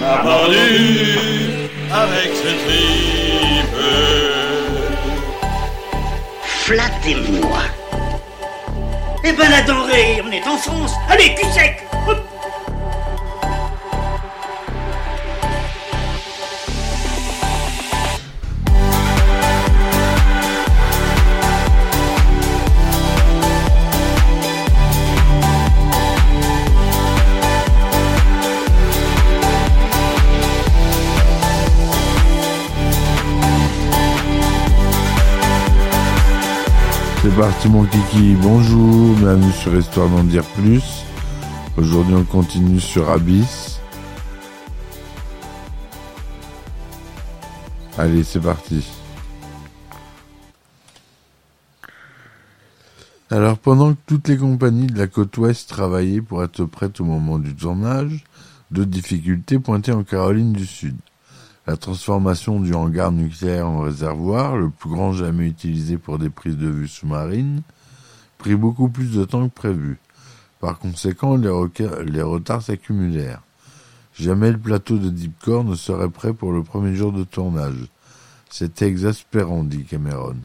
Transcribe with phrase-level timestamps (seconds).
[0.00, 3.76] On a pendu avec ce tripe.
[6.42, 7.58] Flattez-moi.
[9.24, 10.92] Eh ben la denrée, on est en France.
[11.10, 11.84] Allez, cul sec
[37.40, 41.06] parti mon kiki, bonjour, bienvenue sur Histoire d'en dire plus.
[41.78, 43.80] Aujourd'hui on continue sur Abyss.
[47.96, 48.86] Allez, c'est parti.
[53.30, 57.04] Alors pendant que toutes les compagnies de la côte ouest travaillaient pour être prêtes au
[57.04, 58.22] moment du tournage,
[58.70, 60.96] deux difficultés pointaient en Caroline du Sud.
[61.66, 66.56] La transformation du hangar nucléaire en réservoir, le plus grand jamais utilisé pour des prises
[66.56, 67.62] de vue sous-marines,
[68.38, 69.98] prit beaucoup plus de temps que prévu.
[70.58, 73.42] Par conséquent, les, retards s'accumulèrent.
[74.14, 77.88] Jamais le plateau de Deepcore ne serait prêt pour le premier jour de tournage.
[78.48, 80.36] C'était exaspérant, dit Cameron.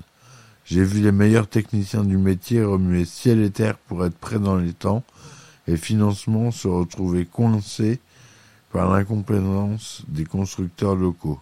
[0.66, 4.57] J'ai vu les meilleurs techniciens du métier remuer ciel et terre pour être prêts dans
[4.57, 5.03] les temps,
[5.67, 8.00] et financement se retrouver coincés
[8.76, 11.40] par l'incompétence des constructeurs locaux.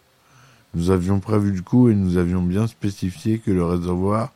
[0.76, 4.32] Nous avions prévu le coup et nous avions bien spécifié que le réservoir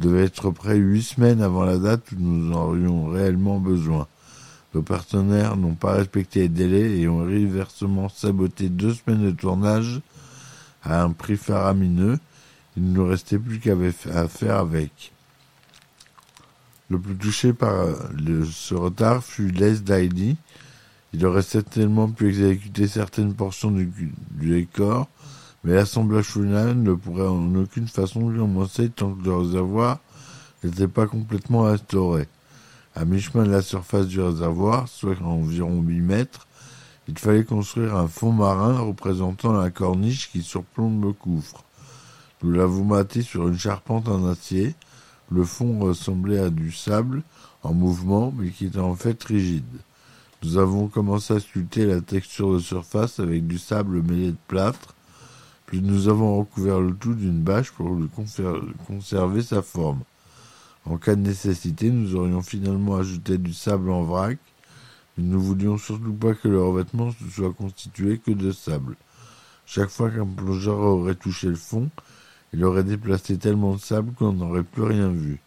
[0.00, 4.08] devait être prêt huit semaines avant la date où nous en aurions réellement besoin.
[4.74, 10.00] Nos partenaires n'ont pas respecté les délais et ont réversement saboté deux semaines de tournage
[10.82, 12.18] à un prix faramineux.
[12.76, 13.76] Il ne nous restait plus qu'à
[14.26, 15.12] faire avec.
[16.90, 20.36] Le plus touché par euh, ce retard fut Les Daily,
[21.12, 25.08] il aurait certainement pu exécuter certaines portions du, décor,
[25.62, 29.98] mais l'assemblage final ne pourrait en aucune façon commencer tant que le réservoir
[30.64, 32.28] n'était pas complètement restauré.
[32.94, 36.46] À mi-chemin de la surface du réservoir, soit environ 8 mètres,
[37.08, 41.64] il fallait construire un fond marin représentant la corniche qui surplombe le gouffre.
[42.42, 44.74] Nous l'avons maté sur une charpente en acier.
[45.30, 47.22] Le fond ressemblait à du sable
[47.62, 49.64] en mouvement, mais qui était en fait rigide.
[50.44, 54.96] Nous avons commencé à sculpter la texture de surface avec du sable mêlé de plâtre,
[55.66, 58.08] puis nous avons recouvert le tout d'une bâche pour lui
[58.88, 60.00] conserver sa forme.
[60.84, 64.36] En cas de nécessité, nous aurions finalement ajouté du sable en vrac,
[65.16, 68.96] mais nous voulions surtout pas que le revêtement ne soit constitué que de sable.
[69.64, 71.88] Chaque fois qu'un plongeur aurait touché le fond,
[72.52, 75.40] il aurait déplacé tellement de sable qu'on n'aurait plus rien vu.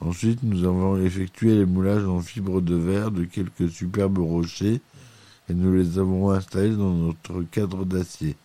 [0.00, 4.80] Ensuite, nous avons effectué les moulages en fibre de verre de quelques superbes rochers
[5.48, 8.36] et nous les avons installés dans notre cadre d'acier.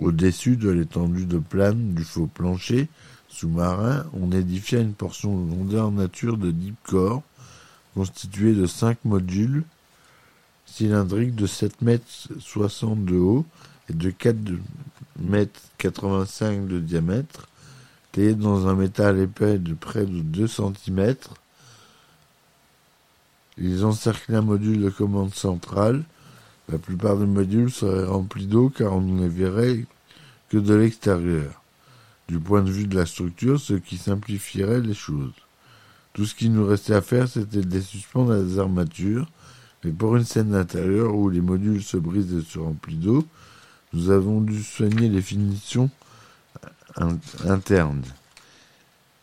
[0.00, 2.88] Au-dessus de l'étendue de plane du faux plancher
[3.28, 7.22] sous-marin, on édifia une portion grandeur nature de deep core
[7.94, 9.64] constituée de cinq modules
[10.64, 13.46] cylindriques de 7 mètres 60 de haut
[13.88, 14.36] et de 4
[15.20, 17.48] mètres 85 de diamètre
[18.16, 21.14] dans un métal épais de près de 2 cm.
[23.58, 26.02] Ils encerclaient un module de commande centrale.
[26.70, 29.84] La plupart des modules seraient remplis d'eau car on ne les verrait
[30.48, 31.62] que de l'extérieur.
[32.28, 35.32] Du point de vue de la structure, ce qui simplifierait les choses.
[36.12, 39.30] Tout ce qui nous restait à faire, c'était de les suspendre à des armatures,
[39.84, 43.26] mais pour une scène d'intérieur où les modules se brisent et se remplissent d'eau,
[43.92, 45.90] nous avons dû soigner les finitions
[46.96, 48.02] in- internes.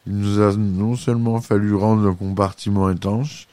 [0.06, 3.48] Il nous a non seulement fallu rendre le compartiment étanche,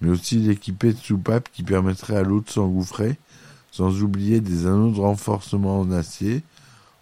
[0.00, 3.18] mais aussi l'équiper de soupapes qui permettraient à l'eau de s'engouffrer,
[3.70, 6.42] sans oublier des anneaux de renforcement en acier.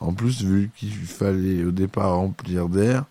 [0.00, 3.04] En plus, vu qu'il fallait au départ remplir d'air,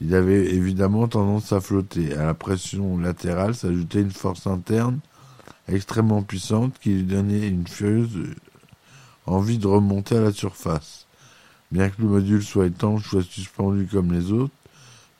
[0.00, 2.14] il avait évidemment tendance à flotter.
[2.14, 4.98] À la pression latérale s'ajoutait une force interne
[5.68, 8.10] extrêmement puissante qui lui donnait une furieuse
[9.26, 11.03] envie de remonter à la surface.
[11.74, 14.54] Bien que le module soit étanche, soit suspendu comme les autres,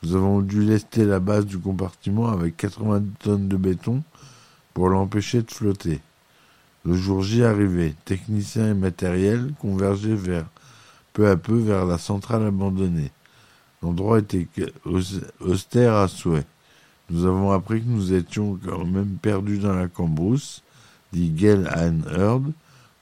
[0.01, 4.03] nous avons dû lester la base du compartiment avec 90 tonnes de béton
[4.73, 5.99] pour l'empêcher de flotter.
[6.85, 10.15] Le jour J arrivait, techniciens et matériel convergeaient
[11.11, 13.11] peu à peu vers la centrale abandonnée.
[13.83, 14.47] L'endroit était
[15.41, 16.45] austère à souhait.
[17.09, 20.63] Nous avons appris que nous étions quand même perdus dans la cambrousse,
[21.11, 22.53] dit Gail Ann Heard,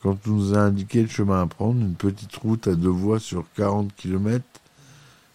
[0.03, 3.21] quand on nous a indiqué le chemin à prendre, une petite route à deux voies
[3.21, 4.43] sur 40 kilomètres,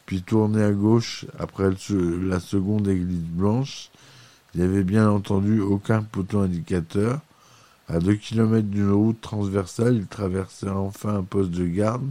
[0.05, 3.89] puis tourner à gauche après la seconde église blanche.
[4.55, 7.21] Il n'y avait bien entendu aucun poteau indicateur.
[7.89, 12.07] À deux kilomètres d'une route transversale, il traversait enfin un poste de garde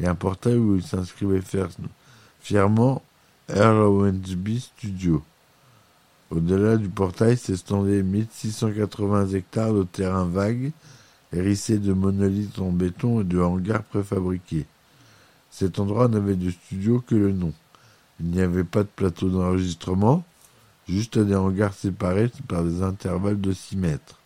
[0.00, 1.42] et un portail où il s'inscrivait
[2.40, 3.02] fièrement
[3.50, 5.22] Owensby Studio.
[6.30, 10.72] Au-delà du portail s'estendaient 1680 hectares de terrain vague,
[11.32, 14.66] hérissés de monolithes en béton et de hangars préfabriqués.
[15.50, 17.52] Cet endroit n'avait de studio que le nom.
[18.20, 20.24] Il n'y avait pas de plateau d'enregistrement,
[20.88, 24.18] juste des hangars séparés par des intervalles de 6 mètres.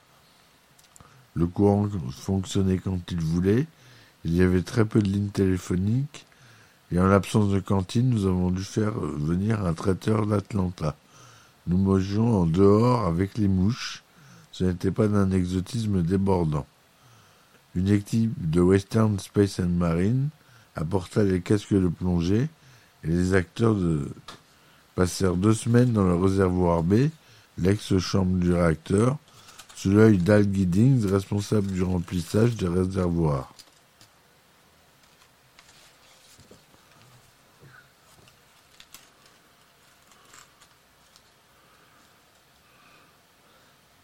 [1.34, 3.66] Le courant fonctionnait quand il voulait,
[4.24, 6.26] il y avait très peu de lignes téléphoniques,
[6.92, 10.96] et en l'absence de cantine, nous avons dû faire venir un traiteur d'Atlanta.
[11.66, 14.04] Nous mangeons en dehors avec les mouches.
[14.52, 16.66] Ce n'était pas d'un exotisme débordant.
[17.76, 20.30] Une équipe de Western Space and Marine
[20.76, 22.48] apporta les casques de plongée
[23.04, 23.76] et les acteurs
[24.94, 27.10] passèrent deux semaines dans le réservoir B,
[27.58, 29.18] l'ex-chambre du réacteur,
[29.74, 33.52] sous l'œil d'Al Giddings, responsable du remplissage des réservoirs.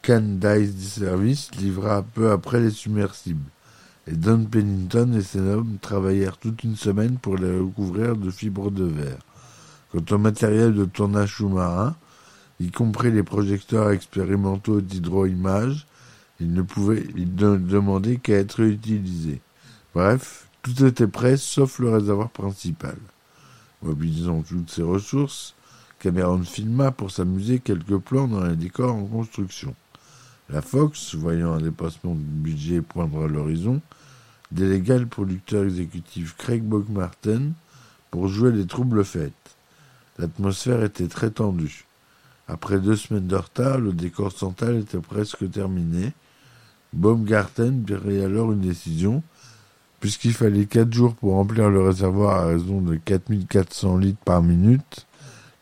[0.02, 3.48] Candice Service livra peu après les submersibles,
[4.06, 8.70] et Don Pennington et ses hommes travaillèrent toute une semaine pour les recouvrir de fibres
[8.70, 9.18] de verre.
[9.92, 11.94] Quant au matériel de tournage sous-marin,
[12.58, 15.86] y compris les projecteurs expérimentaux d'hydroimage,
[16.40, 19.40] il ne pouvait demandait qu'à être utilisé.
[19.94, 22.96] Bref, tout était prêt sauf le réservoir principal.
[23.82, 25.54] Mobilisant toutes ses ressources,
[25.98, 29.74] Cameron filma pour s'amuser quelques plans dans les décors en construction.
[30.52, 33.80] La Fox, voyant un dépassement de budget poindre à l'horizon,
[34.50, 37.52] délégua le producteur exécutif Craig Martin
[38.10, 39.32] pour jouer les troubles fêtes.
[40.18, 41.86] L'atmosphère était très tendue.
[42.48, 46.12] Après deux semaines de retard, le décor central était presque terminé.
[46.92, 49.22] Baumgarten prit alors une décision.
[50.00, 55.06] Puisqu'il fallait quatre jours pour remplir le réservoir à raison de 4400 litres par minute,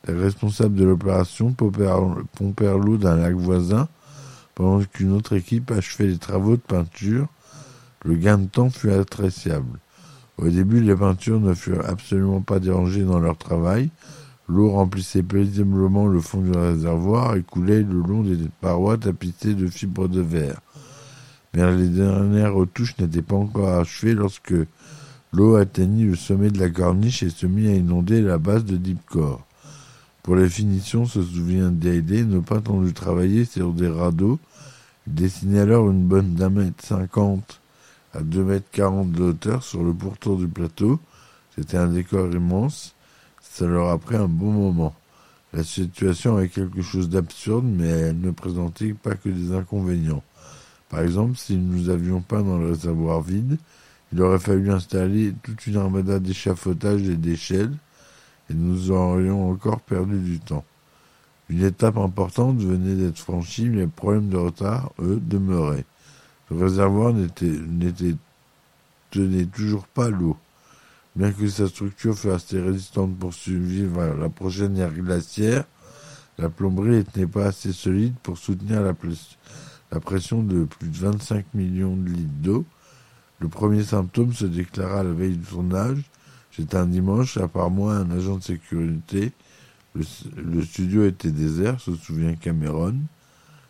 [0.09, 3.89] les responsables de l'opération pompèrent l'eau d'un lac voisin
[4.55, 7.29] pendant qu'une autre équipe achevait les travaux de peinture.
[8.05, 9.79] Le gain de temps fut appréciable.
[10.39, 13.91] Au début, les peintures ne furent absolument pas dérangées dans leur travail.
[14.49, 19.69] L'eau remplissait paisiblement le fond du réservoir et coulait le long des parois tapissées de
[19.69, 20.61] fibres de verre.
[21.55, 24.55] Mais les dernières retouches n'étaient pas encore achevées lorsque
[25.33, 28.77] l'eau atteignit le sommet de la corniche et se mit à inonder la base de
[28.77, 29.47] Deepcore.
[30.23, 34.39] Pour les finitions, se souvient D.A.D., nos peintres ont dû travailler sur des radeaux
[35.07, 37.61] il dessinait alors une bonne d'un mètre cinquante
[38.13, 41.01] à deux mètres quarante de hauteur sur le pourtour du plateau.
[41.57, 42.95] C'était un décor immense.
[43.41, 44.95] Ça leur a pris un bon moment.
[45.53, 50.23] La situation avait quelque chose d'absurde, mais elle ne présentait pas que des inconvénients.
[50.91, 53.59] Par exemple, si nous avions pas dans le réservoir vide,
[54.13, 57.73] il aurait fallu installer toute une armada d'échafaudage et d'échelles,
[58.51, 60.65] et nous aurions encore perdu du temps.
[61.49, 65.85] Une étape importante venait d'être franchie, mais les problèmes de retard, eux, demeuraient.
[66.51, 68.15] Le réservoir n'était
[69.11, 70.37] tenait toujours pas l'eau.
[71.17, 75.65] Bien que sa structure fût assez résistante pour survivre à la prochaine ère glaciaire,
[76.39, 78.95] la plomberie n'était pas assez solide pour soutenir la,
[80.01, 82.65] pression de plus de 25 millions de litres d'eau.
[83.41, 86.03] Le premier symptôme se déclara la veille du tournage.
[86.53, 89.33] C'était un dimanche, à part moi, un agent de sécurité
[89.95, 92.95] le, studio était désert, se souvient Cameron.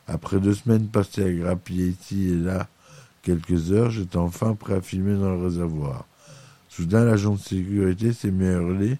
[0.06, 2.68] Après deux semaines passées à grappiller ici et là
[3.22, 6.06] quelques heures, j'étais enfin prêt à filmer dans le réservoir.
[6.68, 8.98] Soudain, l'agent de sécurité s'est mis à hurler.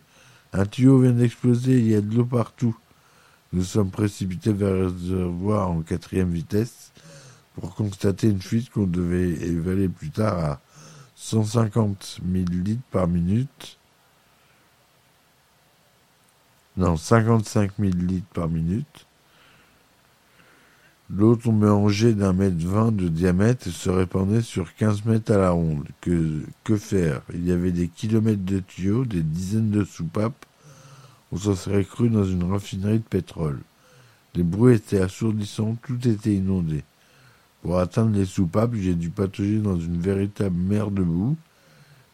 [0.53, 2.77] Un tuyau vient d'exploser, il y a de l'eau partout.
[3.53, 6.93] Nous sommes précipités vers le réservoir en quatrième vitesse
[7.55, 10.61] pour constater une fuite qu'on devait évaluer plus tard à
[11.23, 13.79] 150 000 litres par minute
[16.77, 19.07] non, 55 000 litres par minute.
[21.11, 25.33] L'eau tombait en jet d'un mètre vingt de diamètre et se répandait sur 15 mètres
[25.33, 25.87] à la ronde.
[26.00, 27.21] Que, que faire?
[27.35, 30.47] Il y avait des kilomètres de tuyaux, des dizaines de soupapes.
[31.33, 33.61] On s'en serait cru dans une raffinerie de pétrole.
[34.35, 36.83] Les bruits étaient assourdissants, tout était inondé.
[37.62, 41.37] Pour atteindre les soupapes, j'ai dû patauger dans une véritable mer de boue.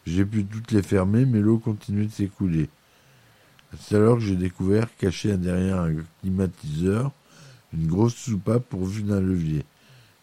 [0.05, 2.69] J'ai pu toutes les fermer, mais l'eau continuait de s'écouler.
[3.79, 7.11] C'est alors que j'ai découvert, caché derrière un climatiseur,
[7.73, 9.65] une grosse soupape pourvue d'un levier.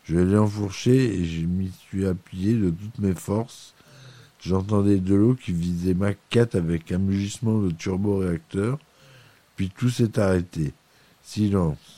[0.04, 3.74] Je l'ai enfourché et je m'y suis appuyé de toutes mes forces.
[4.40, 8.78] J'entendais de l'eau qui visait Mach 4 avec un mugissement de turboréacteur.
[9.56, 10.74] Puis tout s'est arrêté.
[11.22, 11.93] Silence.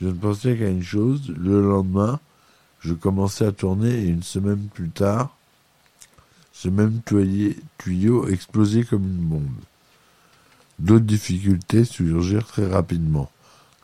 [0.00, 1.32] Je ne pensais qu'à une chose.
[1.36, 2.20] Le lendemain,
[2.80, 5.36] je commençais à tourner et une semaine plus tard,
[6.52, 7.00] ce même
[7.78, 9.48] tuyau explosait comme une bombe.
[10.78, 13.30] D'autres difficultés surgirent très rapidement.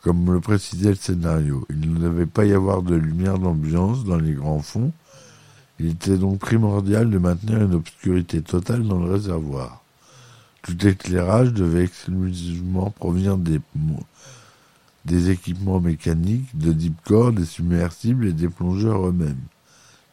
[0.01, 4.17] Comme le précisait le scénario, il ne devait pas y avoir de lumière d'ambiance dans
[4.17, 4.91] les grands fonds.
[5.79, 9.83] Il était donc primordial de maintenir une obscurité totale dans le réservoir.
[10.63, 13.59] Tout éclairage devait exclusivement provenir des,
[15.05, 19.41] des équipements mécaniques, de deep core, des submersibles et des plongeurs eux-mêmes.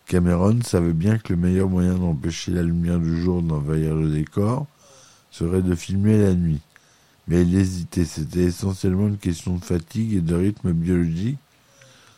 [0.07, 4.67] Cameron savait bien que le meilleur moyen d'empêcher la lumière du jour d'envahir le décor
[5.31, 6.61] serait de filmer la nuit.
[7.27, 11.37] Mais il hésitait, c'était essentiellement une question de fatigue et de rythme biologique.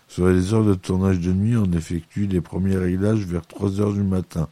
[0.07, 3.93] Sur les heures de tournage de nuit, on effectue les premiers réglages vers 3 heures
[3.93, 4.49] du matin.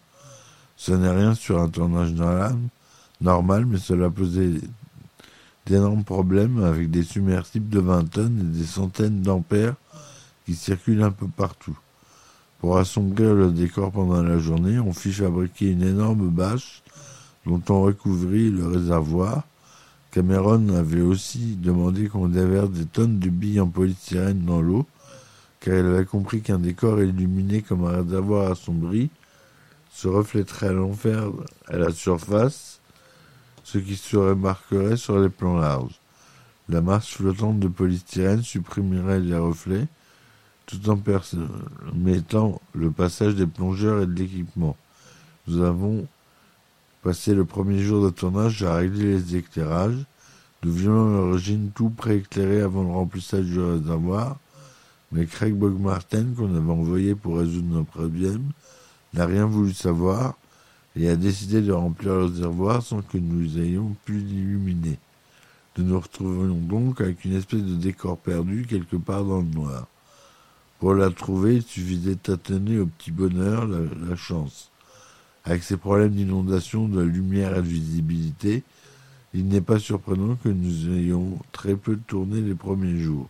[0.76, 2.12] Ce n'est rien sur un tournage
[3.20, 4.50] normal, mais cela posait
[5.68, 9.75] d'énormes problèmes avec des submersibles de 20 tonnes et des centaines d'ampères
[10.46, 11.78] qui circulent un peu partout.
[12.60, 16.82] Pour assombrir le décor pendant la journée, on fit fabriquer une énorme bâche
[17.46, 19.44] dont on recouvrit le réservoir
[20.10, 24.87] Cameron avait aussi demandé qu'on déverse des tonnes de billes en polystyrène dans l'eau,
[25.60, 29.10] car il avait compris qu'un décor illuminé comme un réservoir assombri
[29.92, 31.30] se reflèterait à l'enfer
[31.66, 32.80] à la surface,
[33.72, 36.00] ce qui se remarquerait sur les plans larges.
[36.70, 39.87] La masse flottante de polystyrène supprimerait les reflets,
[40.64, 44.76] tout en permettant le passage des plongeurs et de l'équipement.
[45.46, 46.06] Nous avons
[47.02, 50.04] Passé le premier jour de tournage, j'ai réglé les éclairages.
[50.64, 54.37] Nous venions l'origine tout prééclairé avant le remplissage du réservoir,
[55.12, 58.50] mais Craig Bogmartin, qu'on avait envoyé pour résoudre nos problèmes,
[59.14, 60.34] n'a rien voulu savoir
[60.98, 64.98] et a décidé de remplir le réservoir sans que nous ayons pu l'illuminer.
[65.76, 69.86] Nous nous retrouvions donc avec une espèce de décor perdu quelque part dans le noir.
[70.80, 74.70] Pour la trouver, il suffisait de au petit bonheur la chance.
[75.44, 78.64] Avec ces problèmes d'inondation, de lumière et de visibilité,
[79.34, 83.28] il n'est pas surprenant que nous ayons très peu tourné les premiers jours.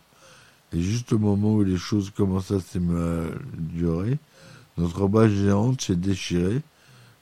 [0.73, 4.17] Et juste au moment où les choses commencent à s'améliorer,
[4.77, 6.61] notre base géante s'est déchirée,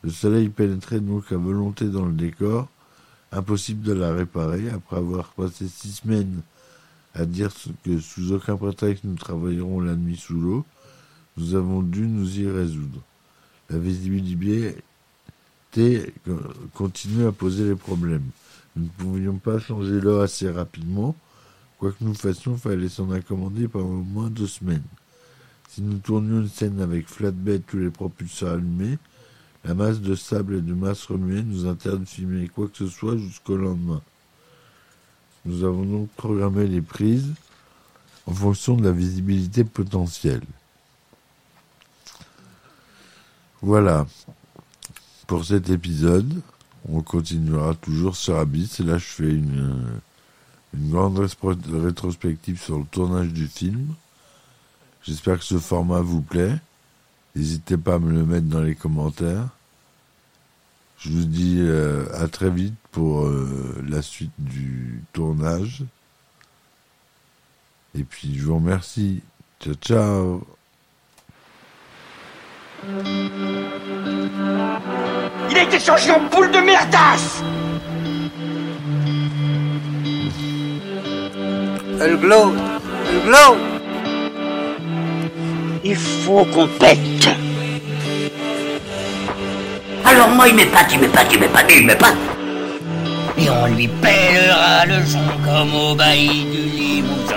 [0.08, 2.70] le soleil pénétrait donc à volonté dans le décor,
[3.34, 6.44] impossible de la réparer, après avoir passé six semaines
[7.14, 7.50] à dire
[7.84, 10.66] que sous aucun prétexte nous travaillerons la nuit sous l'eau,
[11.36, 13.02] nous avons dû nous y résoudre.
[13.70, 14.78] La visibilité
[16.74, 18.30] continuait à poser les problèmes.
[18.78, 21.18] Nous ne pouvions pas changer l'eau assez rapidement.
[21.80, 24.88] Quoi que nous fassions, il fallait s'en accommoder pendant au moins deux semaines.
[25.68, 28.98] Si nous tournions une scène avec flatbed tous les propulseurs allumés,
[29.68, 32.88] la masse de sable et de masse remuée nous interdit de filmer quoi que ce
[32.88, 34.02] soit jusqu'au lendemain.
[35.44, 37.34] Nous avons donc programmé les prises
[38.28, 40.46] en fonction de la visibilité potentielle.
[43.62, 44.08] Voilà
[45.26, 46.42] pour cet épisode.
[46.88, 48.80] On continuera toujours sur Abyss.
[48.80, 50.00] Là, je fais une
[50.74, 53.96] grande rétrospective sur le tournage du film.
[55.04, 56.58] J'espère que ce format vous plaît.
[57.36, 59.50] N'hésitez pas à me le mettre dans les commentaires.
[60.98, 65.84] Je vous dis euh, à très vite pour euh, la suite du tournage.
[67.98, 69.22] Et puis je vous remercie.
[69.60, 70.48] Ciao ciao
[75.50, 77.42] Il a été changé en boule de merdasse
[82.00, 82.54] Elle glow
[83.10, 83.58] Elle glow
[85.84, 87.30] Il faut qu'on pète
[90.10, 92.16] Alors moi il m'épate, il m'épate, il m'épate, il m'épate.
[93.38, 97.36] Et on lui pèlera le son comme au bailli du Limousin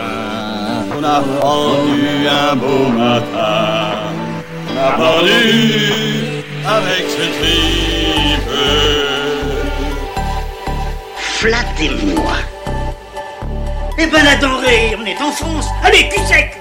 [0.96, 3.98] On a rendu un beau matin.
[4.68, 8.50] On a pendu avec ce tripe.
[11.16, 12.36] Flattez-moi
[13.98, 16.60] Eh ben la denrée, on est en France Allez, cul sec